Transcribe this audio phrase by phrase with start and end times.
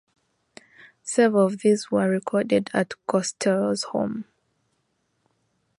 [1.03, 4.25] Several of these were recorded at Costello's home.